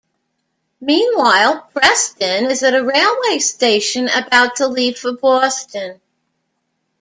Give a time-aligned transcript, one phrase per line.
[0.79, 6.01] Meanwhile, Preston is at a railway station, about to leave for Boston.